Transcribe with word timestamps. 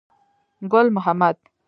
ګل 0.71 0.87
محمد. 0.95 1.35